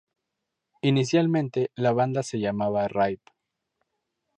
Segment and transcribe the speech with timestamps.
[0.81, 3.31] Inicialmente la banda se llamaba Ripe.